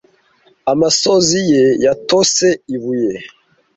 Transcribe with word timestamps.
amosozi 0.71 1.39
ye 1.53 1.65
yatose 1.85 2.47
ibuye 2.75 3.13